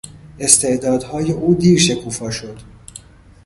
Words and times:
استعدادهای 0.39 1.31
او 1.31 1.55
دیر 1.55 1.79
شکوفا 1.79 2.31
شد. 2.31 2.57